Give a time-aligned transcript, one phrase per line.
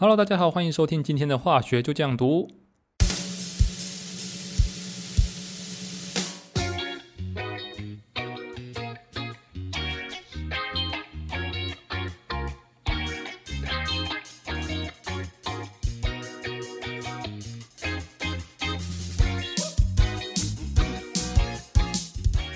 [0.00, 2.48] Hello，大家好，欢迎收听今天的化学就这样读。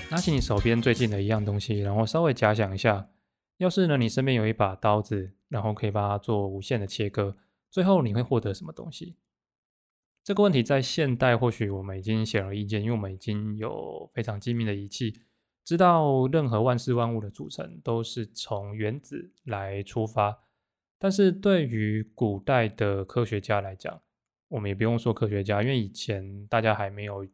[0.09, 3.07] 拿起你手边最近的一样东西，然后稍微假想一下，
[3.63, 7.33] 要是呢你身边有一把刀子，然后可以把它做无限的切割，
[7.71, 9.15] 最后你会获得什么东西？
[10.21, 15.13] 这个问题在现代或许我们已经显而易见，因为我们已经有非常精密的仪器，
[15.63, 20.43] 知道任何万事万物的组成都是从原子来出发。
[20.99, 24.01] 但是对于古代的科学家来讲，
[24.49, 27.25] 我们也不用说科学家，因为以前大家还没有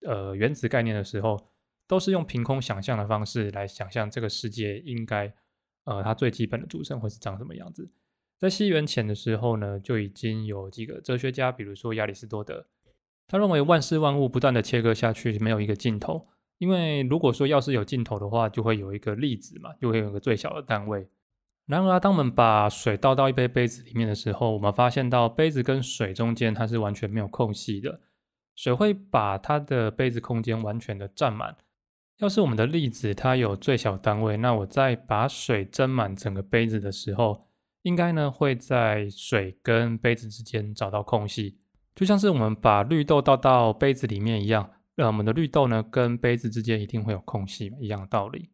[0.00, 1.46] 呃原子概念的时候。
[1.88, 5.32] 都是用凭空想象的方式来想象这个世界应该，
[5.86, 7.90] 呃，它最基本的组成会是长什么样子。
[8.38, 12.66] 在西元前的时候呢，就已经有几个哲学家，比如说亚里士多德，
[13.26, 16.28] 他认为万事万物不断的切割下去，没有一个尽头。
[16.58, 21.06] 因为如果说要是有尽头的话，就会有一个粒子嘛，就会有一个最小的单位。
[21.66, 28.00] 然而，当我们把水倒到一杯杯子里面的时候，我们发现到杯子跟水中间它是完全没有空隙的，
[28.54, 31.56] 水会把它的杯子空间完全的占满。
[32.18, 37.48] 要是我们的粒子它有最小单位，那我在把水斟满整个杯子的时候，
[37.82, 41.58] 应该呢会在水跟杯子之间找到空隙，
[41.94, 48.50] 就像是我们把绿豆倒到杯子里面一样，那我们的绿豆呢跟杯子之间一定会有空隙，一样的道理。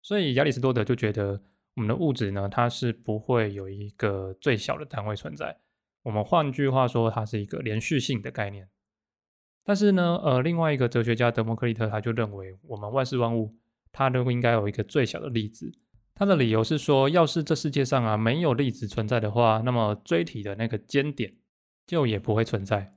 [0.00, 1.42] 所以亚里士多德就觉得
[1.74, 5.58] 我们的物质呢，它是不会有一个最小的单位存在。
[6.04, 8.68] 我们换句话说，它是一个连续性的概念。
[9.64, 13.54] 但是呢，呃，另外一个哲学家德谟克利特他就认为，我们万事万物
[13.92, 15.72] 它都应该有一个最小的粒子。
[16.14, 21.32] 他的理由是说，要是这世界上啊没有粒子存在的话，那么锥体的那个尖点
[21.86, 22.92] 就也不会存在。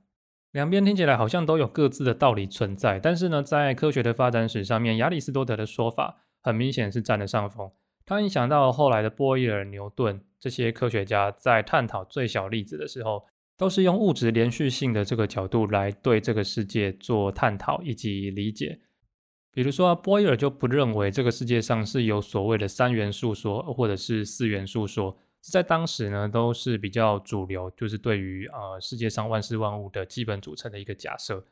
[0.54, 7.72] 两边听起来好像都有各自的道理存在，但是呢，在科学的发展史上面，亚里士多德的说法很明显是占了上风。
[8.06, 13.28] 他影响到后来的波义尔、牛顿这些科学家在探讨最小粒子的时候。
[13.58, 18.80] 都是用物质连续性的这个角度来对这个世界做探讨以及理解。
[19.52, 31.46] 比如说，波义尔就不认为这个世界上是有所谓的三元素说或者是四元素说，在当时呢都是比较主流，就是对于呃世界上万事万物的基本组成的一个假设。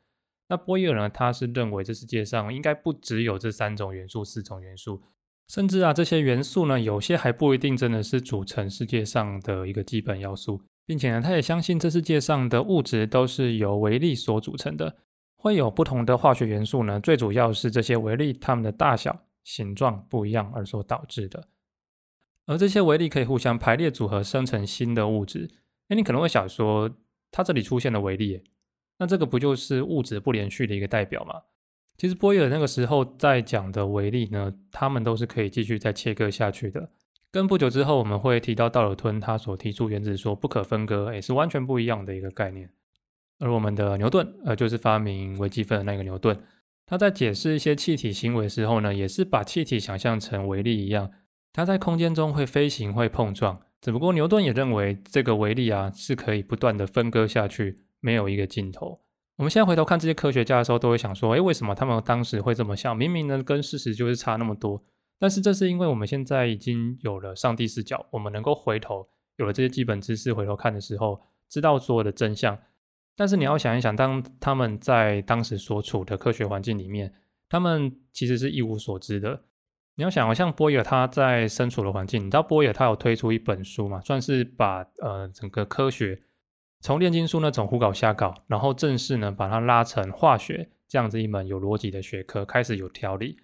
[0.50, 5.02] 那波义尔呢，他是认为这世界上应该不只有这三种元素、四种元素，
[5.48, 10.64] 甚至啊这些元素呢，有些还不一定真的是组成世界上的一个基本要素。
[10.86, 14.98] 并且呢，他也相信这世界上的物质都是由微粒所组成的，
[15.36, 17.00] 会有不同的化学元素呢。
[17.00, 21.48] 最主要是这些微粒它们的大小、形状不一样而所导致的。
[22.46, 25.50] 而这些微粒可以互相排列组合，生成新的物质。
[25.88, 26.90] 哎，你可能会想说，
[27.32, 28.44] 它这里出现了微粒，
[29.00, 31.42] 那这个不就是物质不连续的一个代表吗？
[31.98, 36.90] 其实波义尔那个时候在讲的微粒呢，它们都是可以继续再切割下去的。
[37.34, 42.70] 跟不久之后我们会提到道尔顿他所提出原子说不可分割，也是完全不一样的一个概念。
[43.40, 46.40] 而我们的牛顿，呃，就是发明微积分的那个牛顿，
[46.86, 51.10] 他在解释一些气体行为的时候呢，也是把气体想象成微粒一样，
[51.52, 53.60] 它在空间中会飞行、会碰撞。
[53.82, 59.00] 只不过牛顿也认为这个微粒啊是可以不断的分割下去，没有一个尽头。
[59.38, 62.96] 我们现在回头看这些科学家的时候，都会想说，诶，为什么他们当时会这么想？
[62.96, 64.84] 明明呢，跟事实就是差那么多。
[65.24, 69.08] 但是这是因为我们现在已经有了上帝视角，我们能够回头
[69.38, 72.60] 有了这些基本知识，回头看的时候，知道所有的真相。
[73.16, 77.14] 但是你要想一想，当他们在当时所处的科学环境里面，
[77.48, 79.46] 他们其实是一无所知的。
[79.96, 86.20] 你要想，像波尔他在身处的环境，你知道波尔他有推出一本书嘛，算是把呃整个科学
[86.82, 93.38] 从炼金术那种胡搞瞎搞，然后正式呢把它拉成化学这样子一门有逻辑的学科，开始有条理。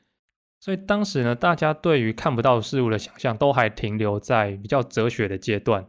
[0.59, 5.87] 所以当时呢，大家对于看不到事物的想象都还停留在比较哲学的阶段。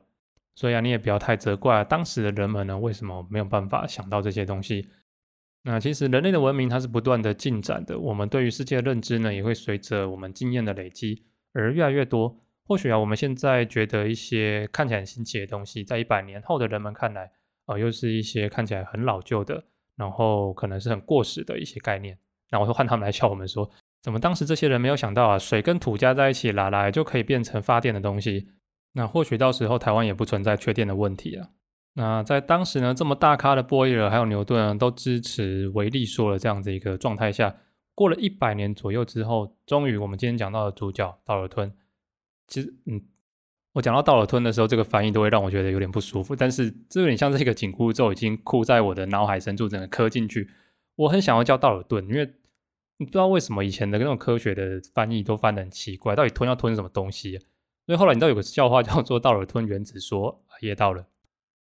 [0.55, 4.87] 所以啊，你也不要太责怪当时的人们呢，为什么没有办法想到这些东西。
[5.63, 12.39] 那其实人类的文明它是不断的进展的，我们对于世界的认知呢，也会随着我们经验的累积而越来越多。
[12.65, 17.31] 或许啊，我们现在觉得一些看起来很新奇的东西，在一百年后的人们看来，
[17.67, 19.65] 啊，又是一些看起来很老旧的，
[19.97, 22.17] 然后可能是很过时的一些概念。
[22.51, 23.71] 那我会换他们来笑我们说。
[24.03, 25.39] 怎么当时这些人没有想到啊？
[25.39, 28.49] 水跟土加在一起，拿来就可以变成发电的东西。
[28.95, 31.49] 那或许到时候台湾也不存在缺电的问题啊。
[31.95, 37.55] 那在当时呢，这么大咖的波义尔还有牛顿都支持维利说的这样子一个状态下，
[37.95, 41.73] 过了一百年左右之后，终于我们今天讲到的主角道尔顿，
[42.47, 43.03] 其实嗯，
[43.75, 50.49] 我讲到道尔顿的时候，这个翻译都会让我觉得有点不舒服，但是这有点像是一个紧箍咒，已经箍在我的脑海深处，整个磕进去。
[50.97, 52.35] 我很想要叫道尔顿，因为
[53.01, 57.39] 你不知道为什么以前的那种科学的翻译都翻得很奇怪，到底吞要吞什么东西？
[57.87, 61.07] 所以后来你知道有个笑话叫做道尔顿原子说也到了，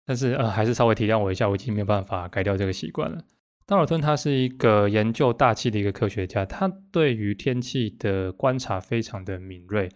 [0.05, 3.25] 但是呃还是稍微体谅我一下，我已经没有办法改掉这个习惯了。
[3.65, 9.89] 道尔顿他是一个研究大气的一个科学家，他对于天气的观察非常的敏锐。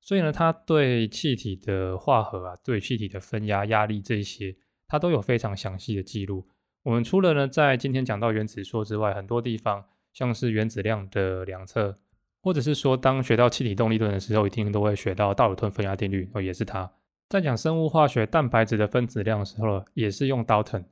[0.00, 4.54] 所以呢，他对气体的化合啊，对气体的分压、压力这些，
[4.86, 6.46] 他都有非常详细的记录。
[6.82, 9.82] 我们除了呢，在今天讲到原子说之外，很多地方
[10.14, 11.98] 像是原子量的量测，
[12.40, 16.90] 或者是说当学到气体动力论的时候，一定都会学到道尔顿分压定律哦，也是他
[17.28, 20.84] 在讲生物化学蛋白质的分子量的时候，也是用 Dalton。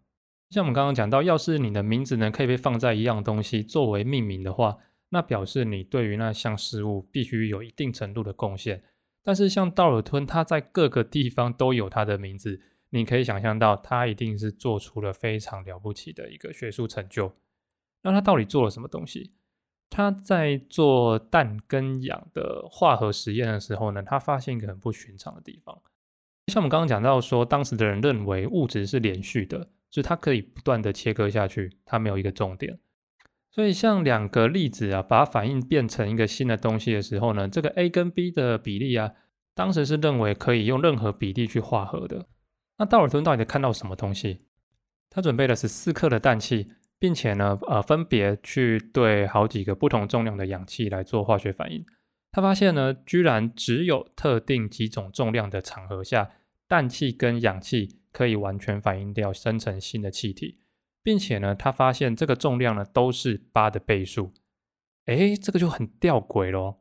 [0.51, 4.77] 像我们刚刚讲到，要是你的名字呢可以被放在一样东西作为命名的话，
[5.11, 8.83] 那表示你对于那项事物必须有一定程度的贡献。
[9.23, 12.61] 但是像道尔顿，他在各个地方都有他的名字，
[12.91, 17.33] 你可以想象到他一定是做出了非常了不起的一个学术成就。
[18.03, 19.33] 那他到底做了什么东西？
[19.91, 25.81] 他在做氮跟氧的化合实验的时候呢，他发现一个很不寻常的地方。
[26.47, 29.59] 像我们刚刚讲到说，当时的人认为物质是连续的，
[29.91, 32.79] 就是它可以不断的切割下去，它没有一个重点。
[33.51, 39.11] 所以，像两个粒子啊，把反应变成一个新的东西的时候呢，这个 A 跟 B 的比例啊，
[39.55, 42.27] 当时是认为可以用任何比例去化合的。
[42.79, 44.47] 那道尔顿到底看到什么东西？
[45.11, 46.73] 他准备了十四克的氮气，
[47.03, 51.85] 并且呢，呃，分别去对好几个不同重量的氧气来做化学反应。
[52.31, 56.31] 他发现呢，居然只有特定几种重量的场合下，
[56.69, 60.59] 氮气跟氧气可以完全反应掉，生成新的气体。
[61.03, 64.33] 并且呢，他发现这个重量呢都是八的倍数，
[65.07, 66.79] 诶，这个就很吊诡咯。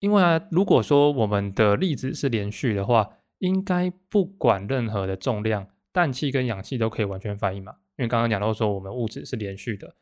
[0.00, 3.08] 因为啊，如果说我们的粒子是连续的话，
[3.38, 7.76] 应该不管任何的重量，氮气跟氧气都可以完全反应嘛。
[7.98, 9.94] 因为刚刚讲到说我们物质是连续的，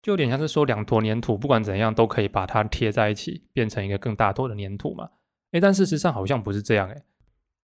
[0.00, 5.10] 就有点像是说两坨粘土，不管怎样都可以把它贴在一起，变成一个更大坨的粘土嘛。
[5.50, 7.02] 诶，但事实上好像不是这样诶。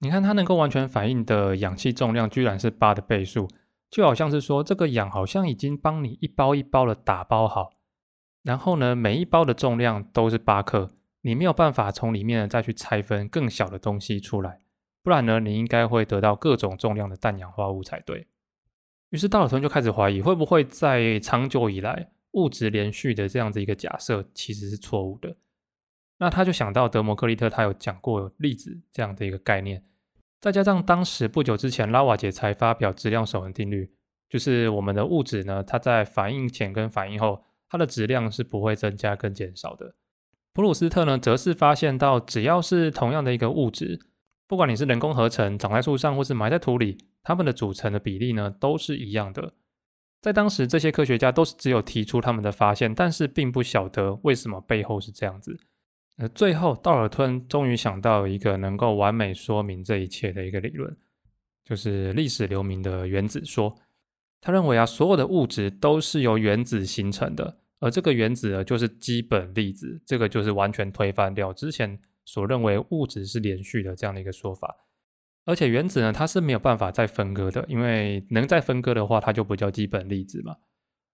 [0.01, 3.49] 你看它能够完全反应的氧气重量居然是八的倍数。
[3.89, 7.71] 就好像是说，这个氧好像已经帮你一包一包的打包好，
[8.43, 10.91] 然后呢，每一包的重量都是八克，
[11.21, 14.61] 你没有办法从里面再去拆分更小的东西出来，
[15.05, 18.27] 不然呢，你应该会得到各种重量的氮氧化物才对。
[19.17, 25.35] 于是道尔顿就开始怀疑，会不会在长久以来物质连续的这样子一个假设其实是错误的？
[26.19, 29.83] 那他就想到德谟克利特他有讲过粒子这样的一个概念。
[30.39, 33.91] 再加上当时不久之前，拉瓦杰才发表质量守恒定律，
[34.29, 39.95] 就是我们的物质呢，它在反应前跟反应后，它的质量是不会增加跟减少的。
[40.53, 43.99] 普鲁斯特呢，则是发现到，只要是同样的一个物质，
[44.49, 49.53] 不管你是人工合成、长在树上或是埋在土里，它们的组成的比例呢，都是一样的。
[50.23, 55.59] 在当时，这些科学家都是只有提出他们的发现，但是并不晓得为什么背后是这样子。
[56.17, 60.97] 呃，最后道尔顿终于想到一个能够完美说明这一切的一个理论，
[61.65, 63.77] 就是历史留名的原子说。
[64.41, 70.01] 他认为啊，所有的物质都是由原子形成的，而这个原子呢，就是基本粒子。
[70.07, 74.77] 这个就是完全推翻掉之前所认为物质是连续的这样的一个说法。
[75.47, 80.57] 而且原子呢，它是没有办法再分割的，因为能再分割的话，它就不叫基本粒子嘛。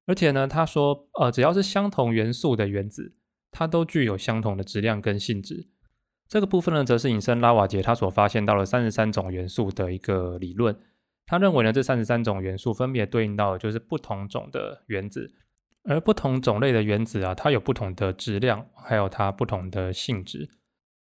[0.07, 3.13] 而且呢，他说，呃，只要是相同元素的原子。
[3.55, 5.67] 它都具有相同的质量跟性质。
[6.27, 10.75] 这个部分呢，则是引申拉瓦杰他所发现到了三十三种元素的一个理论。
[11.27, 15.31] 他认为呢，这三十三种元素分别对应到的就是不同种的原子，
[15.85, 20.49] 而不同种类的原子啊，它有不同的质量，还有它不同的性质。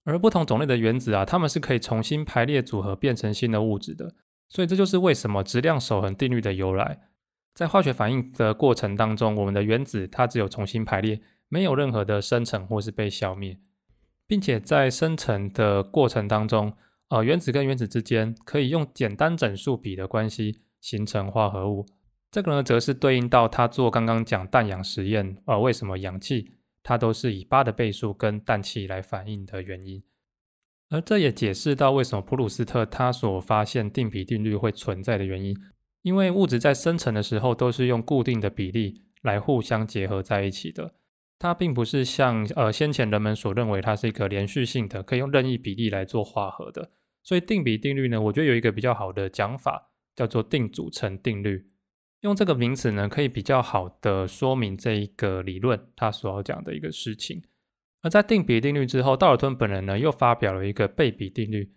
[0.06, 4.16] 而不同种类的原子啊，它们是可以重新排列组合变成新的物质的。
[4.48, 7.10] 所以这就是为什么质量守恒定律的由来。
[7.54, 11.20] 在化学反应的过程当中，我们的原子它只有重新排列。
[11.48, 13.60] 没有任何的生成或是被消灭，
[14.26, 16.74] 并且在生成的过程当中，
[17.10, 21.86] 呃，原子跟原子之间可以用简单整数比的关系形成化合物。
[22.32, 26.55] 这个呢，则是对应到他做刚刚讲氮氧实验，呃，为什么氧气
[26.88, 30.04] 它都是以八的倍数跟氮气来反应的原因。
[30.89, 35.58] 而这也解释到为什么普鲁斯特他所发现定比定律会存在的原因，
[36.04, 40.94] 因为物质在生成的时候都是用固定的比例来互相结合在一起的。
[41.39, 46.92] 它并不是像呃先前人们所认为，它是一个连续性的，可以用任意比例来做化合的。
[47.24, 51.65] 所以定比定律呢，我觉得有一个比较好的讲法，叫做定组成定律。
[52.25, 57.44] 用这个名词呢，可以比较好的说明这一个理论它所要讲的一个事情。
[58.01, 61.72] 而在定比定律之后，道尔顿本人呢又发表了一个倍比定律。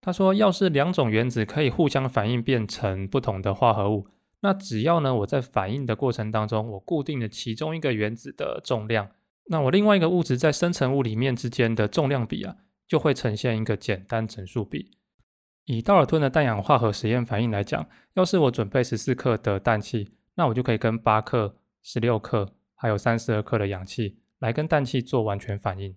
[0.00, 4.08] 他说，要是两种原子可以互相反应变成不同的化合物，
[4.40, 9.08] 那只要呢我在反应的过程当中，我固定了其中一个原子的重量，
[9.46, 12.56] 那我另外一个物质在生成物里面之间的重量比啊，
[12.88, 14.90] 就会呈现一个简单整数比。
[15.66, 25.96] 以道尔顿的氮氧化合实验反应来讲，要是我准备十四克的氮气，那我就可以跟八克、十六克还有三十二克的氧气来跟氮气做完全反应。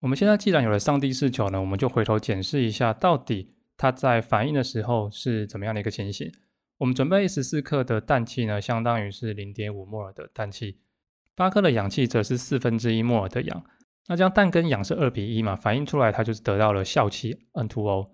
[0.00, 6.30] 我们现在既然有了上帝视角呢，我们就回头检视一下，到底它在反应的时候是怎么样的一个情形。
[6.78, 10.80] 我们准备十四克的氮气呢，相当于是零点五摩尔的氮气，
[11.36, 13.64] 八克的氧气则是四分之一摩尔的氧。
[14.08, 18.13] 那这样氮跟氧是二比一嘛，反应出来它就是得到了笑气 N2O。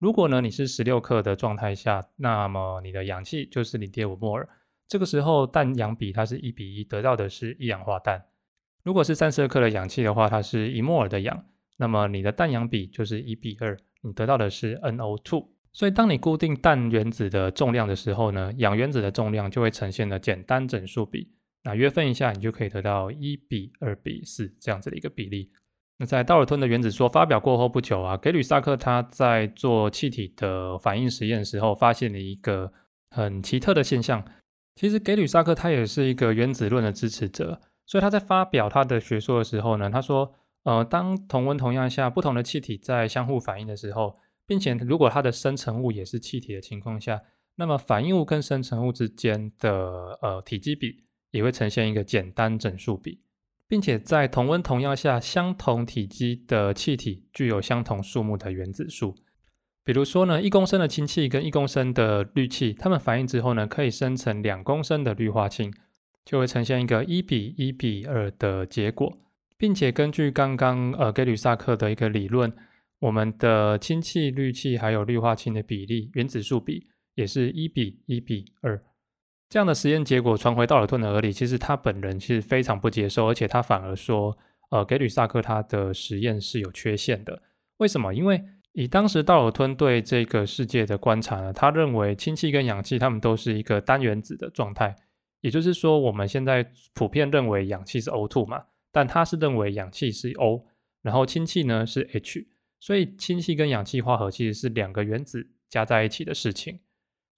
[0.00, 4.48] 如果呢你是十六克的状态下，那么你的氧气就是零点五摩尔，
[4.88, 8.24] 这个时候氮氧比它是一比一，得到的是一氧化氮。
[8.82, 11.44] 如果是三十二克的氧气的话，它是一摩尔的氧，
[11.76, 15.46] 那么你的氮氧比就是一比二，你得到的是 NO2。
[15.72, 21.30] 所以当你固定氮原子的重量的时候呢，氧原子的重量就会呈现了简单整数比。
[21.62, 25.52] 那约分一下，你就可以得到一比二比四这样子的一个比例。
[26.00, 32.72] 那在道尔顿的原子说发表过后不久啊，给吕萨克他在做气体的反应实验时候，发现了一个
[33.10, 34.24] 很奇特的现象。
[34.76, 37.60] 其实给吕萨克他也是一个原子论的支持者。
[37.84, 44.14] 所以他在发表他的学说的时候呢，他说，呃，当同温同样下不同的气体在相互反应的时候，
[44.46, 47.20] 并且如果它的生成物也是气体的情况下，
[47.56, 53.20] 那么反应物跟生成物之间的呃体积比也会呈现一个简单整数比，
[53.70, 59.14] 并且在同温同样下，相同体积的气体具有相同数目的原子数。
[59.84, 65.72] 比如说呢，一公升的氢气跟一公升的氯气，它们反应之后呢，可以生成两公升的氯化氢。
[66.22, 69.18] 就会呈现一个一比一比二的结果，
[69.56, 72.52] 并且根据刚刚呃给吕萨克的一个理论，
[73.00, 78.80] 我们的氢气、氯气还有氯化氢的比例原子数比也是一比一比二。
[79.50, 84.38] 这样的实验结果传回道尔顿的耳里，其实他本人其实非常不接受，而且他反而说，
[84.70, 87.42] 呃给吕萨克他的实验是有缺陷的。
[87.78, 88.14] 为什么？
[88.14, 88.40] 因为
[88.74, 94.94] 以当时道尔顿对这个世界的观察呢，他认为氢气跟氧气它们都是一个单原子的状态。
[95.40, 100.62] 也就是说，我们现在普遍认为氧气是 O2 嘛，但他是认为氧气是 O，
[101.02, 102.46] 然后氢气呢是 H，
[102.78, 106.78] 所以氢气跟氧气化合其实是两个原子加在一起的事情。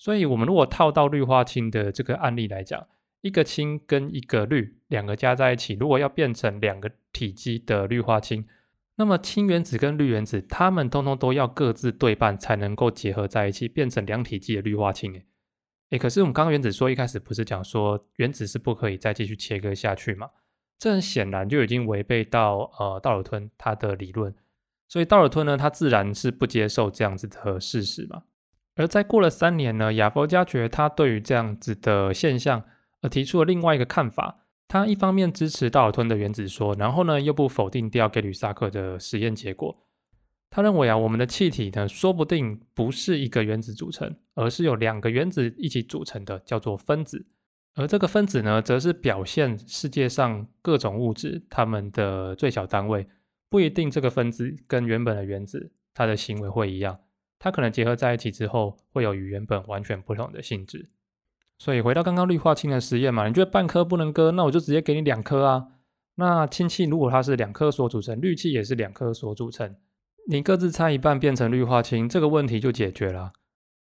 [0.02, 2.88] 所以，我们如果套到氯化氢的这个案例来讲，
[3.20, 8.44] 一个氢跟一个氯两个加在一起，如果要变成两个体积的氯化氢，
[8.96, 15.12] 那么氢原子跟氯原子它们通通都要各自对半才能够结合在一起，变成两体积的氯化氢。
[15.12, 15.24] 诶，
[15.90, 20.28] 诶，可是我们刚刚原子说一开始不是讲说原子是不可以再继续切割下去嘛？
[20.80, 24.34] 这很显然就已经违背到呃道尔顿他的理论，
[24.88, 28.24] 所以道尔顿呢他自然是不接受这样子的事实嘛。
[28.74, 32.64] 而在过了三年呢，亚佛加爵他对于这样子的现象
[33.02, 39.76] 而提出了另外一个看法，他一方面支持道尔顿的原子说，然后呢又不否定掉给吕萨克的实验结果。
[40.48, 47.26] 他认为啊，我们的气体呢，说不定不是一个原子组成，而是有两个原子一起组成的，叫做分子。
[47.74, 53.06] 而这个分子呢，则是表现世界上各种物质它们的最小单位。
[53.48, 56.98] 不一定这个分子跟原本的原子它的行为会一样，
[57.42, 60.88] 它可能结合在一起之后，会有与原本完全不同的性质。
[61.58, 65.66] 所以回到刚刚氯化氢的实验嘛，你觉得半颗不能割，那我就直接给你两颗啊。
[66.14, 69.74] 那氢气如果它是两颗所组成，氯气也是两颗所组成。
[70.28, 73.32] 你各自拆一半变成氯化氢，这个问题就解决了。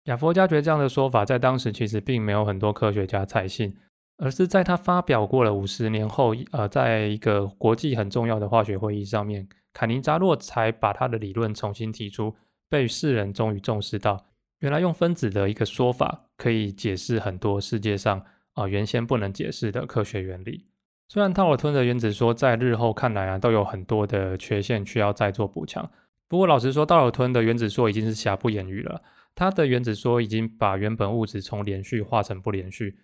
[0.05, 3.75] 亚佛加爵这样的说法，在当时其实并没有很多科学家采信，
[4.17, 12.33] 而是在他发表过了五十年后，呃，在一个国际很重要的化学会议上面，卡尼扎洛才把他的理论重新提出，
[12.71, 14.27] 被世人终于重视到，
[14.59, 18.23] 原来用分子的一个说法可以解释很多世界上
[18.53, 20.63] 啊原先不能解释的科学原理。
[21.09, 25.91] 虽然套尔吞的原子说在日后看来啊都有很多的缺陷需要再做补强。
[26.29, 29.01] 不过，老实说，道尔顿的原子说已经是瑕不掩瑜了。
[29.35, 32.97] 他的原子说已经把原本物质从连续化成不连续，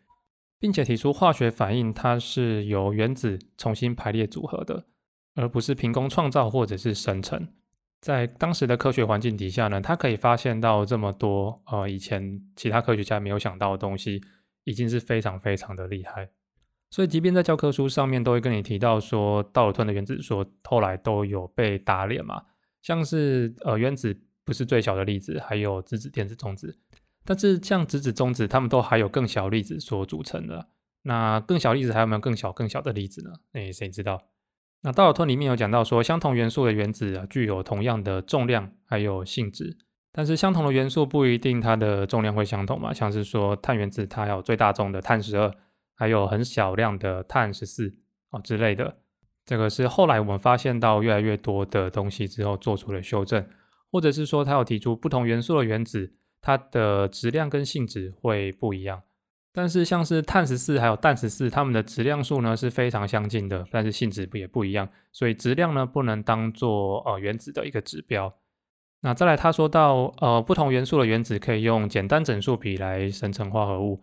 [0.57, 4.85] 并且提出化学反应它是由原子重新排列组合的，
[5.35, 7.49] 而不是凭空创造或者是生成。
[8.07, 14.21] 在当时的科学环境底下呢，他可以发现到这么多呃以前其他科学家没有想到的东西，
[14.63, 16.29] 已经是非常非常的厉害。
[16.89, 22.41] 所以，即便在教科书上面都会跟你提到说，道尔顿的原子说后来都有被打脸嘛。
[22.81, 26.79] 像是呃原子不是最小的粒子，还有质子、电子、中子。
[27.25, 30.69] 但是像质子、中子，它们都还有更小粒子所组成的。
[31.01, 33.31] 那更小粒子还有没有更小、更小的粒子呢？
[33.51, 34.23] 哎，谁知道？
[34.83, 39.77] 那道尔顿里面有讲到说，相同元素的原子啊，具有同样的重量还有性质。
[40.11, 45.53] 但是相同的元素不一定它的重量会相同嘛，像是说碳原子它有最大重的碳十二，
[45.95, 47.95] 还有很小量的碳十四
[48.31, 48.95] 哦之类的。
[49.45, 53.45] 这个是后来我们发现到越来越多的东西之后做出了修正，
[53.91, 59.01] 或者是说它有提出不同元素的原子，它的质量跟性质会不一样。
[59.57, 68.31] 但是像是碳十四还有氮十四，它们的质量数呢是非常相近的，但是性质不也不一样，所以质量呢不能当做呃原子的一个指标。
[69.01, 73.99] 那再来，他说到呃不同元素的原子可以用简单整数比来生成化合物，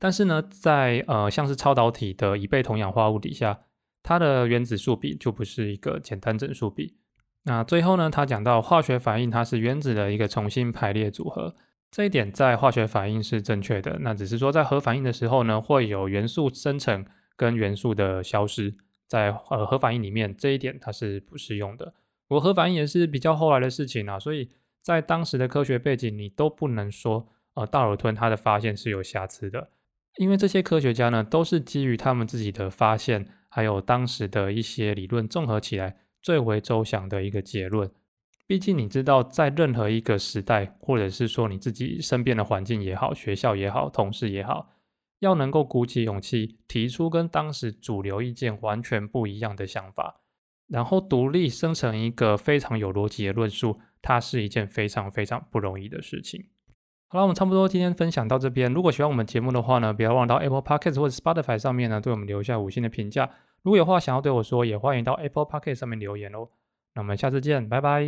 [0.00, 3.60] 但是呢在呃像是超导体的一倍同氧化物底下，
[4.02, 6.96] 它的原子数比就不是一个简单整数比。
[7.44, 11.54] 那最后呢，他讲到化学反应它是原子的一个重新排列组合。
[11.90, 17.04] 这一点在化学反应是正确的，那只是说在核反应的时候呢，会有元素生成
[17.36, 18.72] 跟元素的消失，
[19.08, 21.92] 在呃核反应里面这一点它是不适用的。
[22.28, 24.48] 我核反应也是比较后来的事情啊，所以
[24.80, 29.70] 在当时的科学背景，你都不能说呃道尔顿他的发现是有瑕疵的，
[30.18, 37.90] 因为这些科学家呢都是基于他们自己的发现，还有当时的一些理论综合起来最为周详的一个结论。
[38.50, 44.70] 毕竟你知道，在任何一个时代，或者是说你自己身边的环境也好，学校也好，同事也好，
[45.20, 50.22] 要能够鼓起勇气提出跟当时主流意见完全不一样的想法，
[50.66, 56.46] 然后独立生成一个非常有逻辑的论述，它是一件非常非常不容易的事情。
[57.06, 58.72] 好了，我们差不多今天分享到这边。
[58.72, 63.30] 如果喜欢我们节目的话呢，不要忘到 Apple Podcast 或者 Spotify 上面呢，对我们留下五星的评价。
[63.62, 66.48] 如果有话想要对我说，也欢迎到 Apple Podcast 上面留言哦。
[67.00, 68.04] 那我们下次见，拜拜。